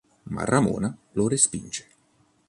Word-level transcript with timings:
Ma 0.33 0.45
Ramona 0.45 0.97
lo 1.11 1.27
respinge. 1.27 1.85